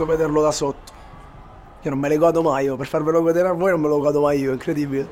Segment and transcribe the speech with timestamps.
[0.00, 0.92] voluto vederlo da sotto.
[1.82, 3.98] Io non me le godo mai io, per farvelo vedere a voi non me lo
[3.98, 5.08] godo mai io, è incredibile.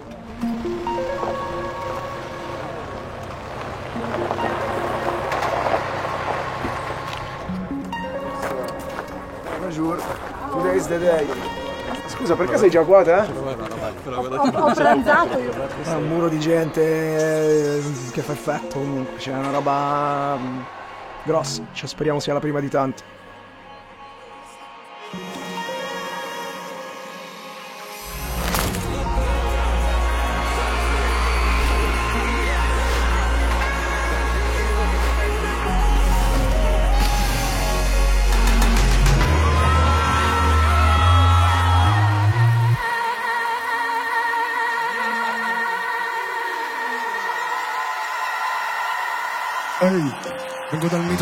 [12.09, 13.12] Scusa, perché sei già qua te?
[13.12, 15.52] Ho, ho pranzato io.
[15.84, 20.61] È un muro di gente eh, che fa effetto comunque, c'è una roba mm,
[21.23, 23.17] grossa, cioè speriamo sia la prima di tante.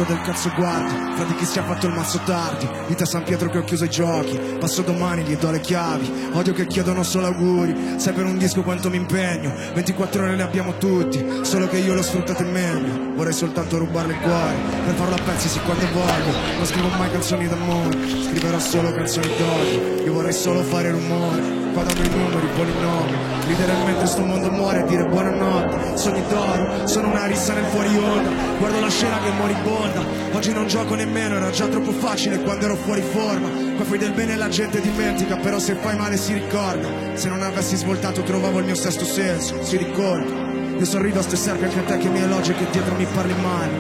[0.06, 2.68] Del cazzo guardi Fra di chi si è fatto il mazzo tardi.
[2.86, 6.30] Dite a San Pietro che ho chiuso i giochi Passo domani, gli do le chiavi.
[6.32, 9.52] Odio che chiedono solo auguri Sai per un disco quanto mi impegno.
[9.74, 13.14] 24 ore le abbiamo tutti Solo che io l'ho sfruttate meglio.
[13.14, 16.56] Vorrei soltanto rubarle il cuore Per farlo a pezzi sì quando voglio.
[16.56, 20.04] Non scrivo mai canzoni d'amore Scriverò solo canzoni d'odio.
[20.04, 23.12] Io vorrei solo fare rumore Quadrano i numeri, buoni nomi.
[23.48, 25.98] Ridere mentre sto mondo muore e dire buonanotte.
[25.98, 28.30] Sogni d'oro, sono una rissa nel fuori onda.
[28.58, 30.00] Guardo la scena che moribonda
[30.33, 33.50] Oggi non gioco nemmeno, era già troppo facile quando ero fuori forma.
[33.77, 36.88] Qua fai del bene la gente dimentica Però se fai male si ricorda.
[37.12, 40.33] Se non avessi svoltato trovavo il mio sesto senso Si ricorda.
[40.78, 43.06] Io sorrido a ste serve anche a te che mi elogi e che dietro mi
[43.12, 43.72] parli male.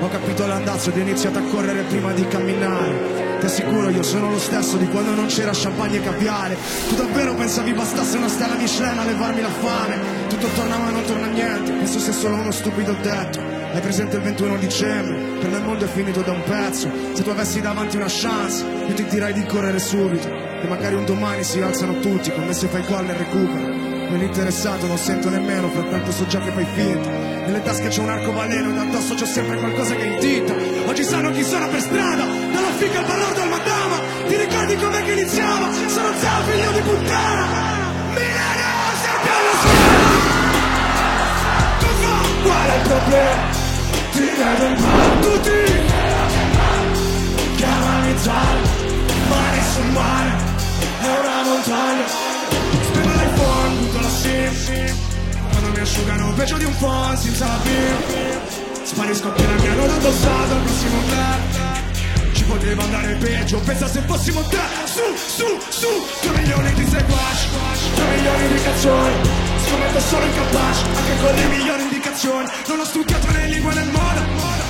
[0.00, 4.30] Ho capito l'andazzo ed ho iniziato a correre prima di camminare Ti assicuro io sono
[4.30, 6.56] lo stesso di quando non c'era champagne e caviale.
[6.88, 9.98] Tu davvero pensavi bastasse una stella Michelin a levarmi la fame?
[10.28, 11.72] Tutto torna ma non torna niente.
[11.72, 13.40] Penso sia solo uno stupido detto.
[13.72, 15.38] Hai presente il 21 dicembre?
[15.40, 16.90] Per me il mondo è finito da un pezzo.
[17.12, 20.28] Se tu avessi davanti una chance Io ti direi di correre subito.
[20.28, 23.84] E magari un domani si alzano tutti Come se fai gol e recupero.
[24.08, 27.10] Non interessato, non sento nemmeno, frattanto so già che fai finta.
[27.46, 30.54] Nelle tasche c'è un arcobaleno ed addosso c'ho sempre qualcosa che intinta.
[30.86, 32.24] Oggi sanno chi sono per strada,
[32.84, 33.96] dalla fica al balordo al madama.
[34.26, 35.70] Ti ricordi com'è che iniziava?
[35.88, 37.46] Sono zio figlio di puttana.
[38.14, 40.12] Milano, sempre allo schiena.
[42.42, 43.42] Qual è il problema?
[44.12, 45.58] Ti vedo in mano tutti.
[47.56, 48.60] Chiamami Zara,
[49.28, 50.30] mare sul mare,
[51.00, 52.06] è una montagna.
[52.84, 54.96] Spendo l'iPhone, butto la SIM
[55.50, 57.58] Quando mi asciugano peggio di un phon senza la
[58.82, 61.73] Sparisco appena mi hanno addossato al prossimo club
[62.44, 65.88] Ci poteva andare peggio, pensa se fossimo te Su, su, su,
[66.20, 67.48] due milioni di seguaci
[67.94, 69.14] Due milioni di canzoni.
[69.64, 72.46] Scommetto solo incapace, anche con le migliori indicazioni.
[72.68, 74.22] Non ho studiato né lingua né moda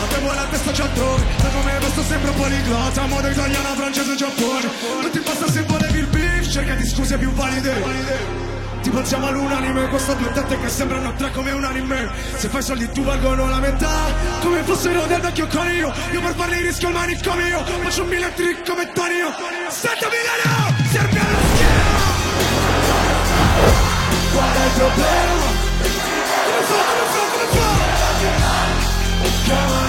[0.05, 1.25] Avevo la testa già altrove.
[1.43, 4.71] Da come resto sempre poliglota Modo italiano, francese, giappone.
[5.03, 8.54] Non ti basta se volevi il beef Cerca di scuse più valide
[8.85, 12.11] ti pensiamo all'unanime Queste due tette che sembrano tre come un anime.
[12.37, 14.13] Se fai soldi tu valgono la metà.
[14.43, 18.69] Come fossero del vecchio conio Io per farli rischio il manicomio Faccio un mille trick
[18.69, 19.33] come Tonio
[19.69, 22.13] Sento Milano, serve allo schiena!
[24.33, 25.47] Qual è il problema?
[26.45, 27.47] Come fa, come fa, come
[29.47, 29.84] fa?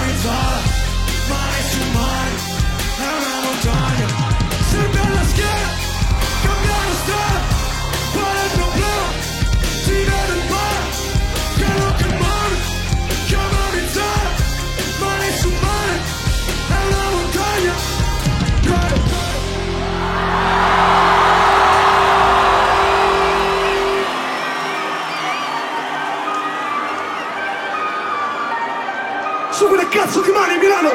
[29.90, 30.90] Cazzo di mani Milano!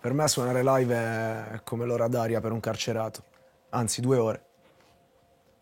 [0.00, 3.22] Per me suonare live è come l'ora d'aria per un carcerato,
[3.70, 4.44] anzi due ore.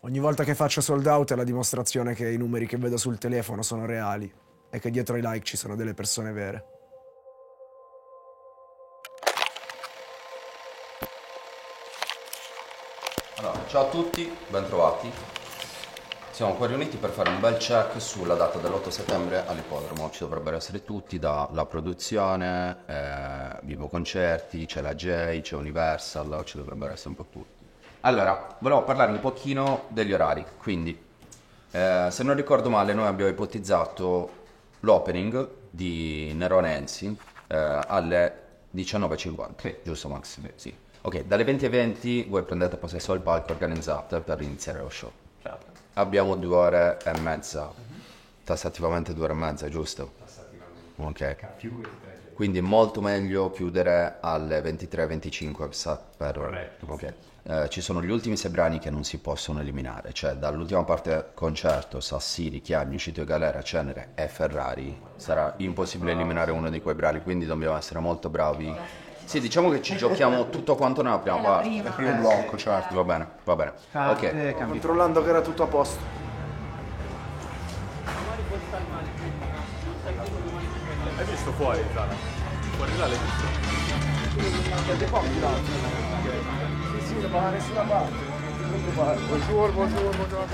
[0.01, 3.17] Ogni volta che faccio sold out è la dimostrazione che i numeri che vedo sul
[3.17, 4.33] telefono sono reali
[4.69, 6.78] e che dietro ai like ci sono delle persone vere.
[13.69, 15.11] Ciao a tutti, bentrovati.
[16.31, 20.09] Siamo qua riuniti per fare un bel check sulla data dell'8 settembre all'ippodromo.
[20.09, 26.57] Ci dovrebbero essere tutti, dalla produzione, eh, Vivo Concerti, c'è la J, c'è Universal, ci
[26.57, 27.63] dovrebbero essere un po' tutti.
[28.01, 30.43] Allora, volevo parlare un pochino degli orari.
[30.57, 30.99] Quindi,
[31.69, 34.31] eh, se non ricordo male, noi abbiamo ipotizzato
[34.79, 37.15] l'opening di Nerone Enzi
[37.45, 39.75] eh, alle 19.50.
[39.83, 40.39] Giusto Max?
[40.55, 40.87] Sì.
[41.01, 45.11] Ok, dalle 20 alle 20 voi prendete possesso del palco organizzate per iniziare lo show.
[45.41, 45.65] Certo.
[45.93, 47.71] Abbiamo due ore e mezza,
[48.43, 50.11] tassativamente due ore e mezza, giusto?
[50.97, 51.35] Ok.
[52.33, 56.35] Quindi è molto meglio chiudere alle 23-25 sa- per...
[56.35, 56.85] Corretto.
[56.87, 57.13] Ok.
[57.43, 61.31] Eh, ci sono gli ultimi sei brani che non si possono eliminare, cioè dall'ultima parte
[61.33, 66.95] concerto, Sassiri, Chiagni, Cito e Galera, Cenere e Ferrari, sarà impossibile eliminare uno di quei
[66.95, 68.75] brani, quindi dobbiamo essere molto bravi.
[69.29, 71.69] Sì, diciamo che ci giochiamo tutto quanto nella prima parte.
[71.69, 72.95] Il primo blocco, certo.
[72.95, 73.73] Va bene, va bene.
[73.93, 74.55] Ok.
[74.55, 75.99] Controllando che era tutto a posto.
[81.15, 82.11] Hai visto fuori, Zara?
[82.75, 83.45] Fuori là l'hai visto?
[86.97, 88.15] Sì, sì, non va da nessuna parte.
[89.27, 90.47] Buongiorno, buongiorno, buongiorno.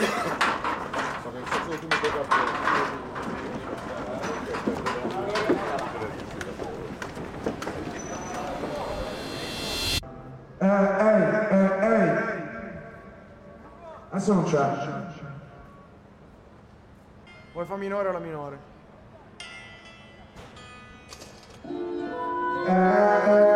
[0.00, 0.10] Eh,
[14.22, 14.70] Adesso non c'è.
[17.52, 18.58] Vuoi fa minore o la minore?
[22.64, 23.51] Eh, eh, eh,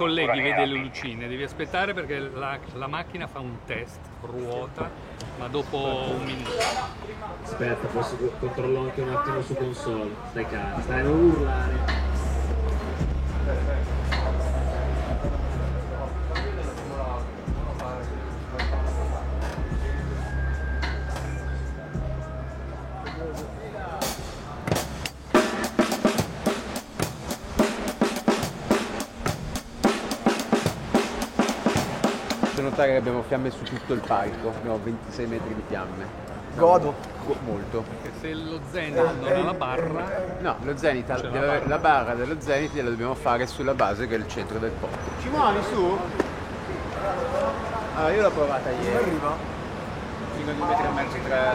[0.00, 4.90] colleghi vede le lucine, devi aspettare perché la, la macchina fa un test, ruota,
[5.38, 5.76] ma dopo
[6.16, 6.50] un minuto.
[7.42, 10.10] Aspetta, posso controllo anche un attimo su console.
[10.30, 11.99] Stai calmo, stai non urlare.
[32.60, 36.04] Faccio notare che abbiamo fiamme su tutto il palco, abbiamo 26 metri di fiamme.
[36.56, 36.94] Godo.
[37.24, 37.82] Go- Molto.
[38.02, 40.04] Perché se lo Zenith non ha la barra,
[40.40, 41.66] No, lo Zenith, la deve- barra.
[41.68, 44.98] la barra dello Zenith gliela dobbiamo fare sulla base che è il centro del porto.
[45.22, 45.98] Ci muovi su?
[47.94, 48.94] Allora io l'ho provata ieri.
[48.94, 49.49] Arriva.
[50.40, 51.52] Fino a due metri e mezzo, tre.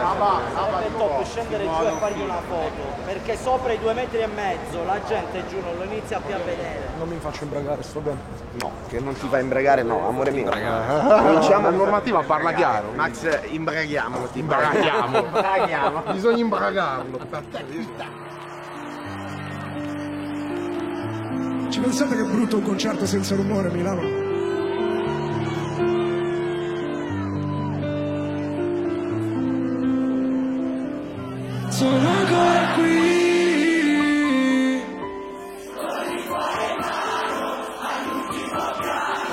[0.54, 4.84] Sarebbe top scendere giù e fargli una foto, perché sopra i due metri e mezzo
[4.84, 6.90] la gente giù non lo inizia più a vedere.
[6.96, 8.18] Non mi faccio imbragare, sto bene.
[8.60, 10.48] No, che non ti fa imbregare, no, amore mio.
[10.48, 11.68] Cominciamo.
[11.70, 12.92] La normativa parla chiaro.
[12.94, 14.26] Max, imbraghiamolo.
[14.26, 15.22] Ti imbraghiamo.
[15.22, 16.02] Braghiamo.
[16.12, 17.18] Bisogna imbragarlo.
[21.68, 24.25] Ci pensate che è brutto un concerto senza rumore a Milano?
[31.76, 33.24] Sono ancora qui.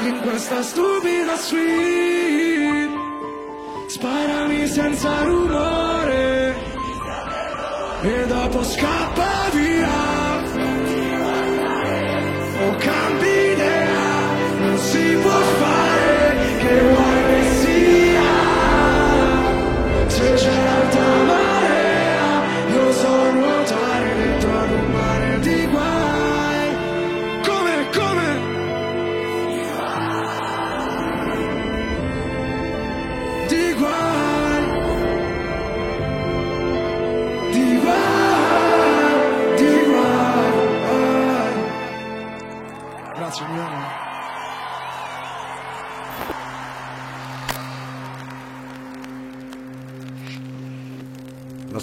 [0.09, 2.91] In questa stupida suite
[3.87, 6.53] Sparami senza rumore.
[8.01, 9.02] E dopo scappa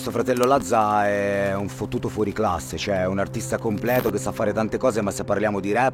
[0.01, 4.55] Nostro fratello Lazza è un fottuto fuori classe, cioè un artista completo che sa fare
[4.55, 5.93] tante cose, ma se parliamo di rap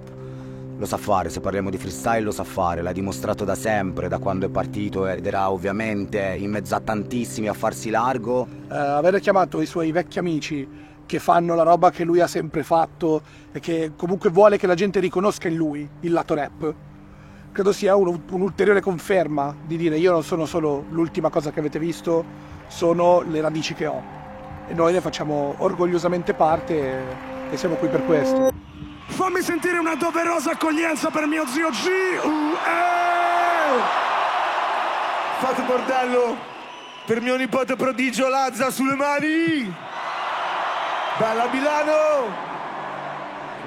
[0.79, 4.19] lo sa fare, se parliamo di freestyle lo sa fare, l'ha dimostrato da sempre, da
[4.19, 8.47] quando è partito ed era ovviamente in mezzo a tantissimi a farsi largo.
[8.71, 10.69] eh, avere chiamato i suoi vecchi amici
[11.05, 14.77] che fanno la roba che lui ha sempre fatto e che comunque vuole che la
[14.77, 16.75] gente riconosca in lui il lato rap,
[17.57, 21.79] credo sia un- un'ulteriore conferma di dire io non sono solo l'ultima cosa che avete
[21.79, 22.23] visto,
[22.67, 24.03] sono le radici che ho.
[24.69, 27.01] E noi ne facciamo orgogliosamente parte e,
[27.53, 28.53] e siamo qui per questo.
[29.07, 31.87] Fammi sentire una doverosa accoglienza per mio zio G.
[32.25, 32.59] Uh!
[35.39, 36.37] Fate bordello
[37.07, 39.75] per mio nipote prodigio Lazza sulle mani.
[41.19, 42.56] Bella Milano!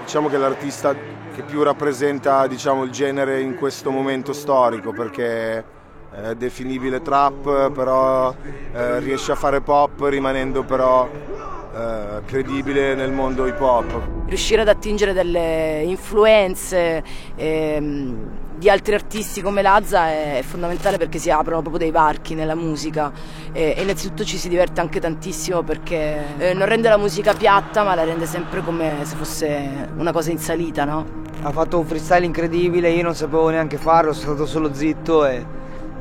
[0.09, 0.95] Diciamo che è l'artista
[1.35, 5.63] che più rappresenta diciamo, il genere in questo momento storico perché
[6.09, 8.33] è definibile trap, però
[8.73, 14.25] eh, riesce a fare pop rimanendo però eh, credibile nel mondo hip hop.
[14.25, 17.03] Riuscire ad attingere delle influenze
[17.35, 22.55] ehm, di altri artisti come Lazza è fondamentale perché si aprono proprio dei varchi nella
[22.55, 23.09] musica
[23.53, 27.83] e, e innanzitutto ci si diverte anche tantissimo perché eh, non rende la musica piatta
[27.83, 31.27] ma la rende sempre come se fosse una cosa in salita, no?
[31.41, 35.45] Ha fatto un freestyle incredibile, io non sapevo neanche farlo, sono stato solo zitto e,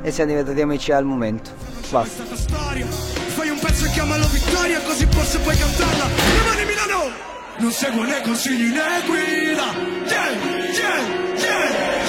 [0.02, 1.50] e siamo diventati amici al momento.
[1.90, 2.24] Basta.
[2.24, 6.04] Fai un pezzo e chiamalo vittoria così forse puoi cantarla
[6.42, 7.12] Domani Milano
[7.58, 10.30] Non seguo né consigli né guida Yeah,
[10.72, 11.27] yeah,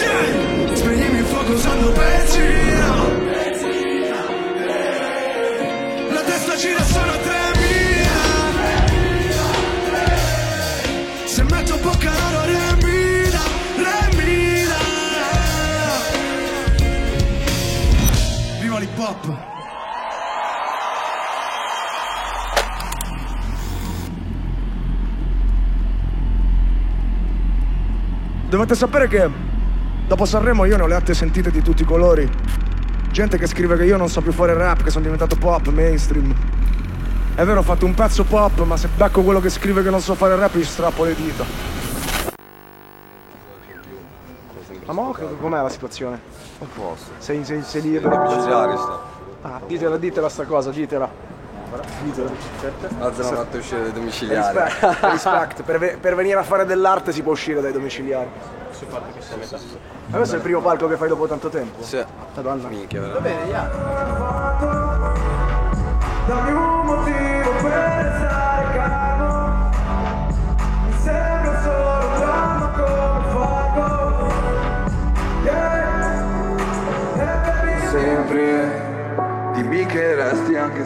[0.09, 2.95] yeah, Spegnimi il fuoco usando benzina.
[6.11, 8.07] La testa gira sono 3000
[11.25, 13.41] Se metto bocca loro remina,
[13.77, 14.75] remina
[18.59, 19.47] Viva l'hip hop.
[28.49, 29.29] Dovete sapere che
[30.09, 32.27] dopo Sanremo io ne ho le atte sentite di tutti i colori.
[33.11, 36.33] Gente che scrive che io non so più fare rap, che sono diventato pop, mainstream.
[37.35, 40.01] È vero, ho fatto un pezzo pop, ma se becco quello che scrive che non
[40.01, 41.45] so fare rap, gli strappo le dita.
[44.85, 46.19] Ma mo com'è la situazione?
[46.59, 47.11] A posto.
[47.19, 48.29] Sei, sei, sei libero?
[48.31, 48.99] Sta.
[49.43, 51.28] Ah, ditela, ditela sta cosa, ditela.
[52.03, 52.31] Ditela.
[52.99, 54.57] Alza la fatto uscire dai domiciliari.
[54.57, 55.63] Respect, respect.
[55.63, 58.29] Per, per venire a fare dell'arte si può uscire dai domiciliari.
[60.07, 61.83] Ma questo è il primo palco che fai dopo tanto tempo?
[61.83, 62.03] Sì.
[62.35, 62.67] Madonna.
[62.67, 63.69] Minchia, Va bene, ya.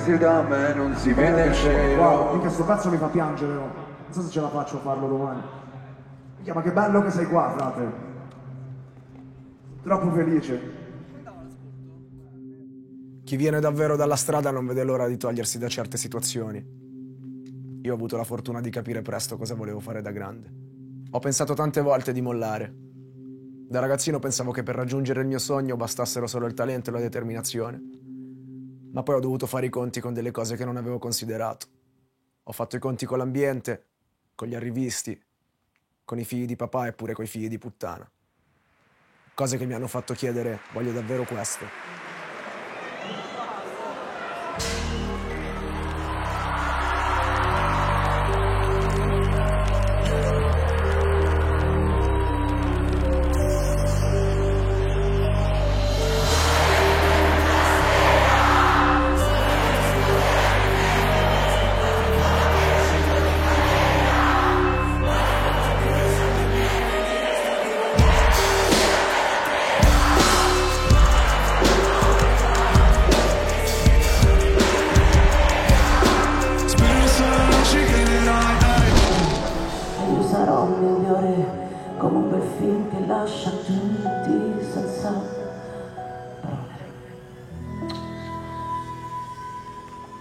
[0.03, 3.53] Se da me non si vede il cielo Wow, mica sto pezzo mi fa piangere,
[3.53, 3.62] no?
[3.62, 5.41] Non so se ce la faccio a farlo domani.
[6.36, 8.12] Minchia, ma che bello che sei qua, frate.
[9.81, 10.81] Troppo felice.
[13.24, 16.81] Chi viene davvero dalla strada non vede l'ora di togliersi da certe situazioni.
[17.81, 20.51] Io ho avuto la fortuna di capire presto cosa volevo fare da grande.
[21.12, 22.74] Ho pensato tante volte di mollare.
[23.69, 27.00] Da ragazzino pensavo che per raggiungere il mio sogno bastassero solo il talento e la
[27.00, 28.02] determinazione.
[28.93, 31.65] Ma poi ho dovuto fare i conti con delle cose che non avevo considerato.
[32.43, 33.85] Ho fatto i conti con l'ambiente,
[34.35, 35.19] con gli arrivisti,
[36.05, 38.09] con i figli di papà e pure con i figli di puttana.
[39.33, 41.65] Cose che mi hanno fatto chiedere, voglio davvero questo?
[80.83, 85.41] Sarò migliore come un bel film che lascia tutti senza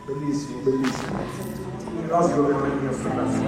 [0.05, 1.19] Bellissimo, bellissimo.
[2.09, 3.43] Rosico che non è mio sto pezzo.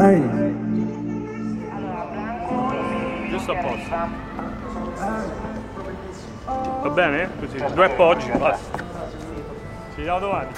[0.00, 0.22] Ehi,
[3.30, 3.94] Giusto a posto.
[6.82, 7.30] Va bene?
[7.40, 8.78] Così, due appoggi, basta.
[9.90, 10.52] Ci vediamo domani.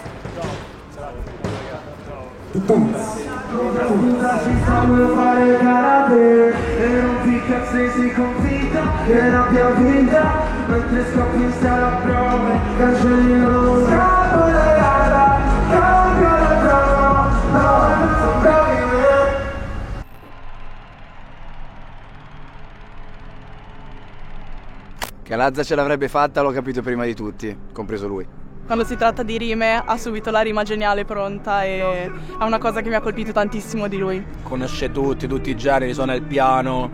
[4.86, 11.88] Volevo fare karate E non ti cazzessi convinta che l'abbia vinta Mentre scoppi in sala
[11.96, 15.40] prove Cancellino Scappo le gara
[15.70, 18.50] Cambio la trama No, non me
[25.22, 28.41] Che Lazza ce l'avrebbe fatta l'ho capito prima di tutti, compreso lui.
[28.64, 32.80] Quando si tratta di rime ha subito la rima geniale pronta e è una cosa
[32.80, 34.24] che mi ha colpito tantissimo di lui.
[34.42, 36.88] Conosce tutti, tutti i generi, suona il piano,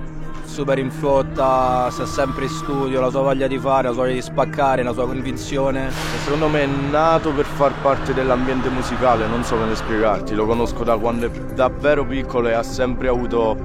[0.44, 4.14] super in flotta, sta sempre in studio, la sua voglia di fare, la sua voglia
[4.14, 5.90] di spaccare, la sua convinzione.
[6.24, 10.82] Secondo me è nato per far parte dell'ambiente musicale, non so come spiegarti, lo conosco
[10.82, 13.56] da quando è davvero piccolo e ha sempre avuto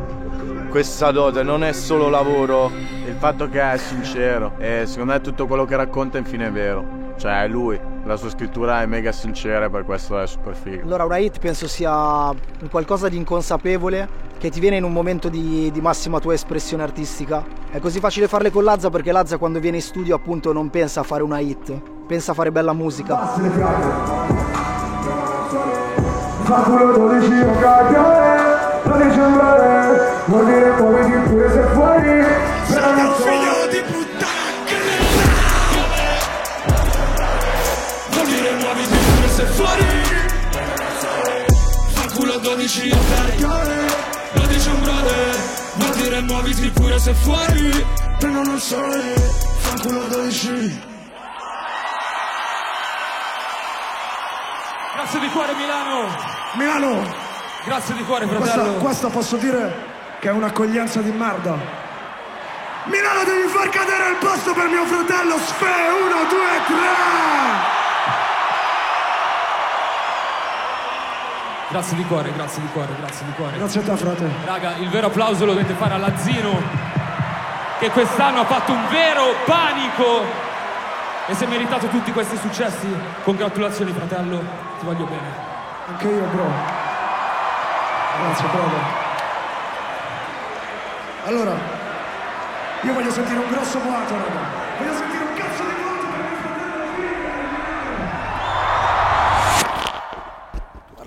[0.69, 2.69] questa dote, non è solo lavoro,
[3.07, 7.01] il fatto che è sincero e secondo me tutto quello che racconta infine è vero.
[7.15, 10.83] Cioè è lui, la sua scrittura è mega sincera e per questo è super figo.
[10.83, 15.29] Allora una hit penso sia un qualcosa di inconsapevole che ti viene in un momento
[15.29, 17.43] di, di massima tua espressione artistica.
[17.72, 21.00] È così facile farle con Lazza perché Lazza quando viene in studio appunto non pensa
[21.00, 21.74] a fare una hit,
[22.05, 23.15] pensa a fare bella musica.
[26.43, 32.25] Fa culo 12 non cagare, non dice un male, vuol dire muoviti pure se fuori,
[32.67, 33.52] però non so.
[39.63, 39.86] Fuori.
[41.93, 43.75] Fa culo 12 a caricare
[44.34, 45.36] Lo dice un brother
[45.75, 47.86] Vuol dire muoviti pure se fuori.
[48.20, 49.01] Prendo il sole,
[49.58, 50.82] fa culo 12.
[54.96, 56.08] Grazie di cuore Milano.
[56.53, 57.15] Milano,
[57.65, 58.74] Grazie di cuore questa, fratello.
[58.77, 59.74] questa posso dire
[60.20, 61.58] che è un'accoglienza di merda.
[62.86, 65.38] Milano devi far cadere il posto per mio fratello.
[65.39, 67.42] Sfe, 1, 2, 3!
[71.74, 74.30] Grazie di cuore, grazie di cuore, grazie di cuore Grazie a te frate.
[74.46, 76.62] Raga, il vero applauso lo dovete fare all'Azzino
[77.80, 80.22] che quest'anno ha fatto un vero panico
[81.25, 82.88] e si è meritato tutti questi successi.
[83.24, 84.38] Congratulazioni fratello,
[84.77, 85.27] ti voglio bene.
[85.88, 86.51] Anche io bro.
[88.24, 88.84] Grazie brother.
[91.25, 91.53] Allora,
[92.82, 94.62] io voglio sentire un grosso boato raga.
[94.77, 95.52] Voglio sentire un cazzo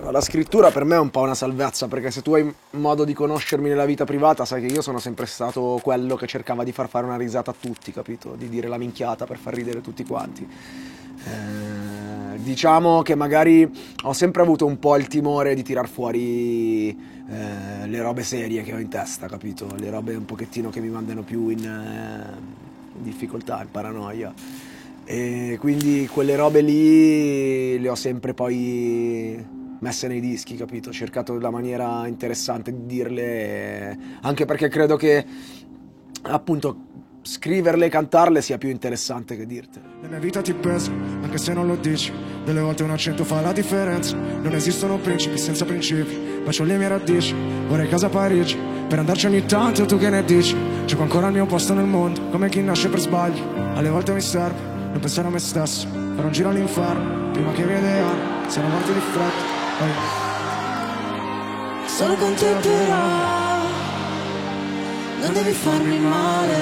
[0.09, 3.13] La scrittura per me è un po' una salvezza, perché se tu hai modo di
[3.13, 6.87] conoscermi nella vita privata, sai che io sono sempre stato quello che cercava di far
[6.87, 8.35] fare una risata a tutti, capito?
[8.35, 10.47] Di dire la minchiata per far ridere tutti quanti.
[10.47, 13.69] Eh, diciamo che magari
[14.03, 18.73] ho sempre avuto un po' il timore di tirar fuori eh, le robe serie che
[18.73, 19.67] ho in testa, capito?
[19.77, 24.33] Le robe un pochettino che mi mandano più in, eh, in difficoltà, in paranoia.
[25.03, 30.89] E quindi quelle robe lì le ho sempre poi messe nei dischi, capito?
[30.89, 35.25] Ho cercato la maniera interessante di dirle, eh, anche perché credo che
[36.23, 36.85] appunto
[37.21, 39.85] scriverle e cantarle sia più interessante che dirtele.
[40.01, 42.13] La mia vita ti pesa, anche se non lo dici.
[42.45, 44.15] Delle volte un accento fa la differenza.
[44.15, 46.41] Non esistono principi senza principi.
[46.43, 47.35] Bacio le mie radici,
[47.67, 48.57] vorrei casa a Parigi.
[48.87, 50.55] Per andarci ogni tanto, tu che ne dici?
[50.85, 53.43] Gioco ancora il mio posto nel mondo, come chi nasce per sbaglio.
[53.73, 55.87] Alle volte mi serve non pensare a me stesso.
[55.87, 59.56] Fare un giro all'inferno, prima che i miei ideali siano morti di fretta.
[61.85, 62.95] Sono con te però
[65.21, 66.55] Non devi farmi male.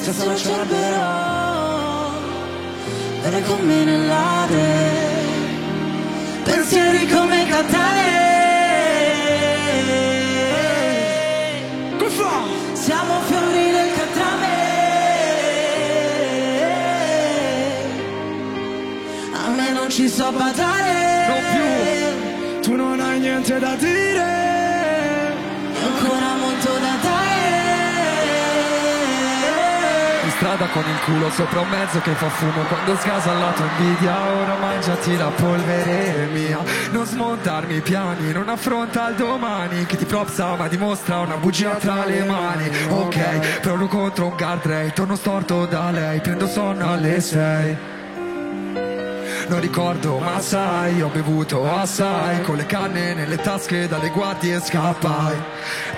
[0.00, 2.10] Se solo cerberò
[3.20, 4.64] Vieni con me nell'ade
[6.44, 8.34] Pensieri come catane.
[12.86, 14.54] Siamo fiori del catrame.
[19.32, 24.46] A me non ci so badare Non più, tu non hai niente da dire.
[25.82, 27.26] Ancora molto da dare
[30.24, 32.62] In strada con il culo sopra un mezzo che fa fumo.
[32.62, 36.58] Quando scasa la tua invidia Ora mangiati la polvere mia.
[36.90, 39.86] Non smontarmi i piani Non affronta il domani.
[39.86, 42.70] Chi ti propsa ma dimostra una bugia tra le mani.
[42.88, 46.20] Ok, provo contro un guardrail Torno storto da lei.
[46.20, 47.94] Prendo sonno alle sei
[49.48, 52.42] non ricordo ma sai Ho bevuto assai.
[52.42, 55.36] Con le canne nelle tasche Dalle guardie scappai.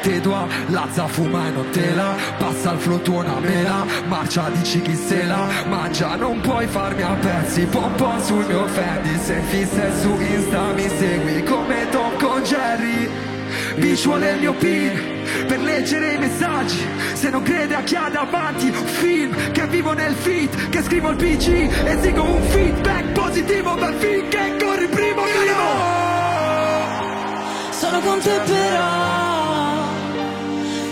[0.03, 3.85] Te dois Lazza fuma e non te la Passa il flotto una mela.
[4.07, 6.17] Marcia dici chi se la Mangia.
[6.17, 7.63] Non puoi farmi a pezzi.
[7.67, 9.19] Pom pom sul mio Fendi.
[9.19, 13.28] Se fissa e su Insta mi segui Come Tom con Jerry
[13.79, 18.09] Bitch vuole il mio pin per leggere i messaggi Se non crede a chi ha
[18.09, 23.75] davanti Un film che vivo nel feed Che scrivo il PC Esigo un feedback positivo
[23.75, 25.97] Per finché corri primo primo.
[27.71, 29.87] Sono con te però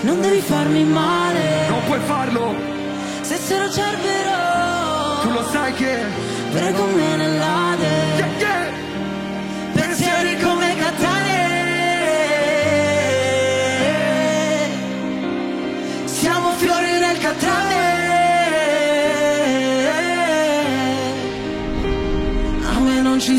[0.03, 1.69] Non devi farmi male.
[1.69, 2.55] Non puoi farlo.
[3.23, 5.99] Se se lo cerberò Tu lo sai che
[6.53, 8.73] Prego me nell'ade Yeah, yeah.
[9.75, 11.16] Pensieri come catane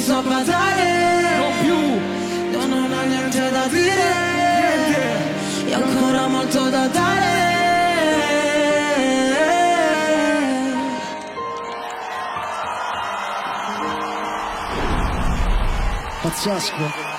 [0.07, 1.79] so badare Non più.
[2.53, 4.09] Io non ho niente da dire.
[5.65, 7.35] E ancora molto da dare.
[16.21, 17.16] Pazzesco.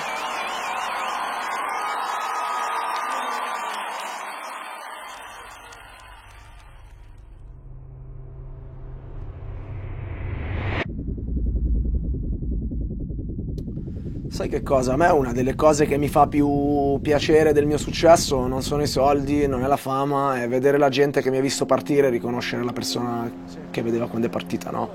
[14.49, 14.95] Sai che cosa?
[14.95, 18.81] A me una delle cose che mi fa più piacere del mio successo non sono
[18.81, 22.07] i soldi, non è la fama, è vedere la gente che mi ha visto partire
[22.07, 23.31] e riconoscere la persona
[23.71, 24.91] che vedeva quando è partita, no?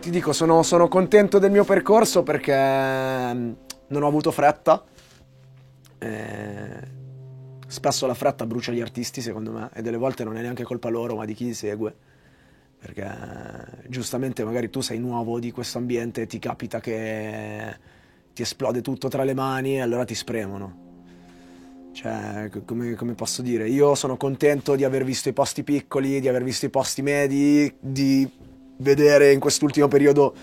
[0.00, 3.52] Ti dico, sono, sono contento del mio percorso perché mm,
[3.88, 4.82] non ho avuto fretta.
[5.98, 6.80] Eh,
[7.66, 10.88] spesso la fretta brucia gli artisti, secondo me, e delle volte non è neanche colpa
[10.88, 11.94] loro, ma di chi li segue
[12.78, 13.02] perché
[13.88, 17.76] giustamente magari tu sei nuovo di questo ambiente ti capita che
[18.32, 20.84] ti esplode tutto tra le mani e allora ti spremono.
[21.92, 26.28] Cioè, come, come, posso dire, io sono contento di aver visto i posti piccoli, di
[26.28, 28.30] aver visto i posti medi, di
[28.78, 30.34] vedere in quest'ultimo periodo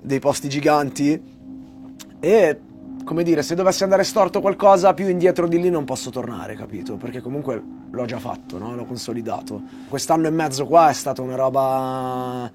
[0.00, 1.20] dei posti giganti
[2.20, 2.60] e
[3.02, 6.96] come dire, se dovessi andare storto qualcosa più indietro di lì non posso tornare, capito?
[6.96, 7.60] Perché comunque
[7.90, 8.76] l'ho già fatto, no?
[8.76, 9.60] L'ho consolidato.
[9.88, 12.48] Quest'anno e mezzo qua è stata una roba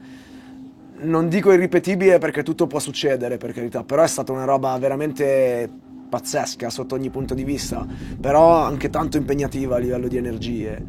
[1.00, 5.70] non dico irripetibile perché tutto può succedere, per carità, però è stata una roba veramente
[6.08, 7.86] pazzesca sotto ogni punto di vista,
[8.20, 10.84] però anche tanto impegnativa a livello di energie.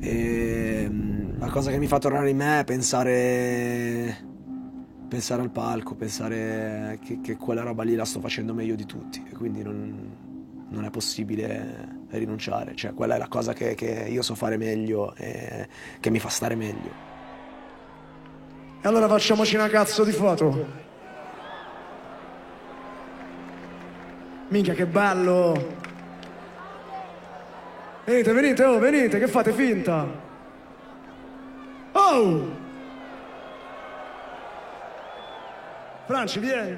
[0.00, 0.90] E
[1.38, 4.30] la cosa che mi fa tornare in me è pensare
[5.08, 9.22] pensare al palco, pensare che, che, quella roba lì la sto facendo meglio di tutti
[9.28, 10.10] e quindi non,
[10.70, 15.14] non è possibile rinunciare, cioè quella è la cosa che, che io so fare meglio
[15.16, 15.68] e
[16.00, 17.11] che mi fa stare meglio.
[18.84, 20.66] E allora facciamoci una cazzo di foto.
[24.48, 25.80] Minchia che bello!
[28.04, 30.04] Venite, venite, oh, venite, che fate finta?
[31.92, 32.56] Oh!
[36.06, 36.76] Franci, vieni.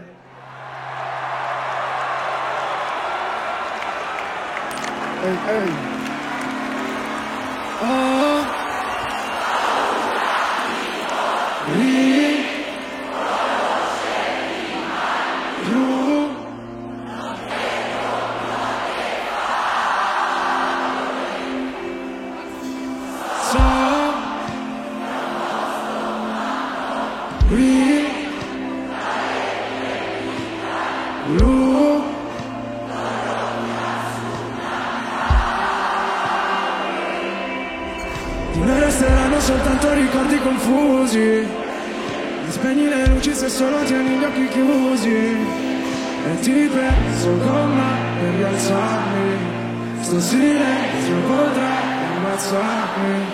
[5.22, 5.72] Ehi, ehi.
[7.80, 8.13] Oh.
[47.24, 50.02] Penso con me per rialzarmi.
[50.02, 51.72] Sto silenzio potrà
[52.16, 53.34] ammazzarmi.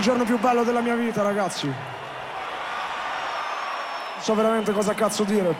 [0.00, 1.66] Il giorno più bello della mia vita, ragazzi.
[1.66, 1.74] Non
[4.18, 5.54] so veramente cosa cazzo dire.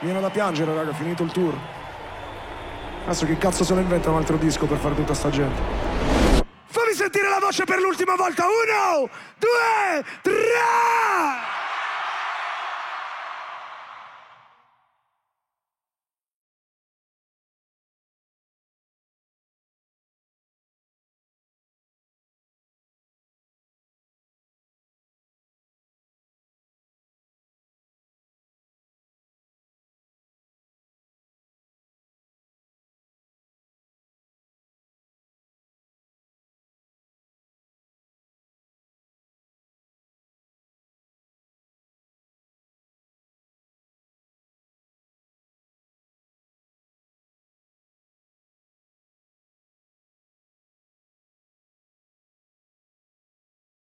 [0.00, 1.54] Viene da piangere, raga, finito il tour.
[3.04, 5.58] Adesso chi cazzo se lo inventa un altro disco per fare tutta sta gente?
[6.66, 8.44] Fammi sentire la voce per l'ultima volta.
[8.44, 11.59] Uno, due, tre!